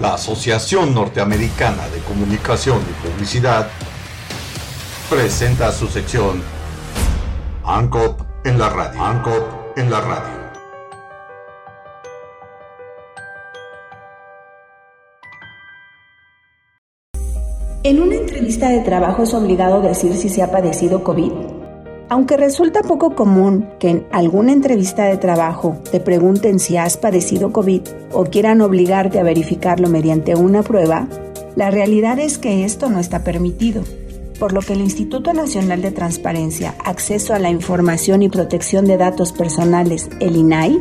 La 0.00 0.14
Asociación 0.14 0.94
Norteamericana 0.94 1.88
de 1.88 1.98
Comunicación 2.02 2.78
y 2.78 3.08
Publicidad 3.08 3.68
presenta 5.10 5.72
su 5.72 5.88
sección 5.88 6.40
ANCOP 7.64 8.20
en 8.44 8.60
la 8.60 8.68
radio. 8.68 9.02
ANCOP 9.02 9.76
en 9.76 9.90
la 9.90 10.00
radio. 10.00 10.38
En 17.82 18.00
una 18.00 18.14
entrevista 18.14 18.68
de 18.68 18.80
trabajo 18.80 19.24
es 19.24 19.34
obligado 19.34 19.80
decir 19.80 20.14
si 20.16 20.28
se 20.28 20.44
ha 20.44 20.52
padecido 20.52 21.02
COVID. 21.02 21.57
Aunque 22.10 22.38
resulta 22.38 22.80
poco 22.82 23.14
común 23.14 23.68
que 23.78 23.90
en 23.90 24.06
alguna 24.10 24.52
entrevista 24.52 25.04
de 25.04 25.18
trabajo 25.18 25.76
te 25.90 26.00
pregunten 26.00 26.58
si 26.58 26.78
has 26.78 26.96
padecido 26.96 27.52
COVID 27.52 27.82
o 28.12 28.24
quieran 28.24 28.62
obligarte 28.62 29.18
a 29.18 29.22
verificarlo 29.22 29.88
mediante 29.88 30.34
una 30.34 30.62
prueba, 30.62 31.06
la 31.54 31.70
realidad 31.70 32.18
es 32.18 32.38
que 32.38 32.64
esto 32.64 32.88
no 32.88 32.98
está 32.98 33.24
permitido, 33.24 33.82
por 34.38 34.54
lo 34.54 34.62
que 34.62 34.72
el 34.72 34.80
Instituto 34.80 35.34
Nacional 35.34 35.82
de 35.82 35.90
Transparencia, 35.90 36.74
Acceso 36.82 37.34
a 37.34 37.38
la 37.38 37.50
Información 37.50 38.22
y 38.22 38.30
Protección 38.30 38.86
de 38.86 38.96
Datos 38.96 39.32
Personales, 39.32 40.08
el 40.20 40.36
INAI, 40.36 40.80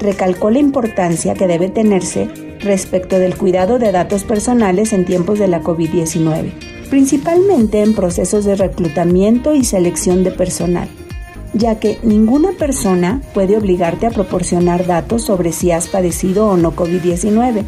recalcó 0.00 0.50
la 0.50 0.58
importancia 0.58 1.34
que 1.34 1.46
debe 1.46 1.68
tenerse 1.68 2.28
respecto 2.60 3.20
del 3.20 3.36
cuidado 3.36 3.78
de 3.78 3.92
datos 3.92 4.24
personales 4.24 4.92
en 4.92 5.04
tiempos 5.04 5.38
de 5.38 5.46
la 5.46 5.62
COVID-19, 5.62 6.50
principalmente 6.88 7.82
en 7.82 7.94
procesos 7.94 8.44
de 8.44 8.56
reclutamiento 8.56 9.54
y 9.54 9.64
selección 9.64 10.24
de 10.24 10.30
personal, 10.30 10.88
ya 11.52 11.78
que 11.78 11.98
ninguna 12.02 12.52
persona 12.52 13.22
puede 13.34 13.56
obligarte 13.56 14.06
a 14.06 14.10
proporcionar 14.10 14.86
datos 14.86 15.22
sobre 15.22 15.52
si 15.52 15.70
has 15.70 15.88
padecido 15.88 16.48
o 16.48 16.56
no 16.56 16.74
COVID-19. 16.74 17.64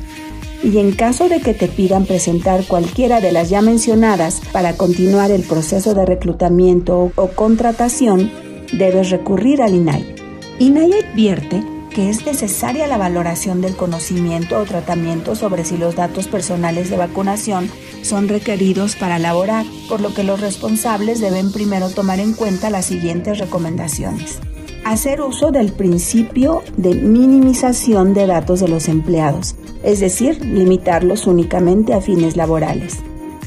Y 0.63 0.79
en 0.79 0.93
caso 0.93 1.29
de 1.29 1.41
que 1.41 1.55
te 1.55 1.69
pidan 1.69 2.05
presentar 2.05 2.65
cualquiera 2.67 3.21
de 3.21 3.33
las 3.33 3.49
ya 3.49 3.63
mencionadas 3.63 4.43
para 4.53 4.75
continuar 4.75 5.31
el 5.31 5.43
proceso 5.43 5.95
de 5.95 6.05
reclutamiento 6.05 7.13
o 7.15 7.29
contratación, 7.29 8.31
debes 8.73 9.11
recurrir 9.11 9.63
al 9.63 9.75
INAI. 9.75 10.15
INAI 10.59 10.93
advierte 10.93 11.63
que 11.91 12.09
es 12.09 12.25
necesaria 12.25 12.87
la 12.87 12.97
valoración 12.97 13.61
del 13.61 13.77
conocimiento 13.77 14.59
o 14.59 14.65
tratamiento 14.65 15.35
sobre 15.35 15.65
si 15.65 15.77
los 15.77 15.97
datos 15.97 16.29
personales 16.29 16.89
de 16.89 16.97
vacunación 16.97 17.69
son 18.03 18.29
requeridos 18.29 18.97
para 18.97 19.17
elaborar, 19.17 19.67
por 19.89 20.01
lo 20.01 20.15
que 20.15 20.25
los 20.25 20.41
responsables 20.41 21.21
deben 21.21 21.53
primero 21.53 21.91
tomar 21.91 22.21
en 22.21 22.33
cuenta 22.33 22.71
las 22.71 22.87
siguientes 22.87 23.39
recomendaciones. 23.39 24.39
Hacer 24.85 25.21
uso 25.21 25.51
del 25.51 25.73
principio 25.73 26.63
de 26.77 26.95
minimización 26.95 28.15
de 28.15 28.27
datos 28.27 28.61
de 28.61 28.69
los 28.69 28.89
empleados, 28.89 29.57
es 29.83 30.01
decir, 30.01 30.45
limitarlos 30.45 31.27
únicamente 31.27 31.93
a 31.93 32.01
fines 32.01 32.37
laborales. 32.37 32.99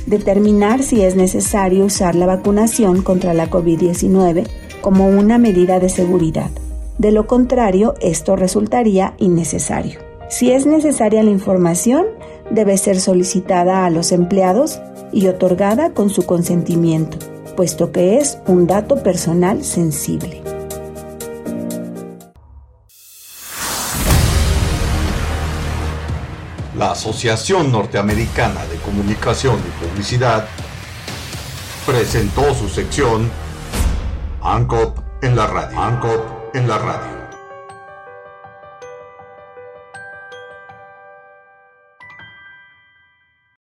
Determinar 0.05 0.83
si 0.83 1.01
es 1.01 1.15
necesario 1.15 1.85
usar 1.85 2.13
la 2.13 2.25
vacunación 2.25 3.01
contra 3.01 3.33
la 3.33 3.49
COVID-19 3.49 4.47
como 4.81 5.07
una 5.07 5.37
medida 5.37 5.79
de 5.79 5.89
seguridad 5.89 6.51
de 6.97 7.11
lo 7.11 7.27
contrario, 7.27 7.95
esto 8.01 8.35
resultaría 8.35 9.15
innecesario. 9.17 9.99
Si 10.29 10.51
es 10.51 10.65
necesaria 10.65 11.23
la 11.23 11.31
información, 11.31 12.05
debe 12.49 12.77
ser 12.77 12.99
solicitada 12.99 13.85
a 13.85 13.89
los 13.89 14.11
empleados 14.11 14.81
y 15.11 15.27
otorgada 15.27 15.93
con 15.93 16.09
su 16.09 16.25
consentimiento, 16.25 17.17
puesto 17.55 17.91
que 17.91 18.17
es 18.17 18.39
un 18.47 18.67
dato 18.67 19.01
personal 19.03 19.63
sensible. 19.63 20.41
La 26.77 26.91
Asociación 26.91 27.71
Norteamericana 27.71 28.65
de 28.65 28.77
Comunicación 28.77 29.57
y 29.59 29.85
Publicidad 29.85 30.47
presentó 31.85 32.53
su 32.55 32.67
sección 32.67 33.29
ANCOP 34.41 34.97
en 35.21 35.35
la 35.35 35.47
radio. 35.47 36.32
En 36.53 36.67
la 36.67 36.77
radio. 36.77 37.22